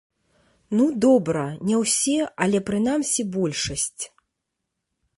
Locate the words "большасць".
3.39-4.03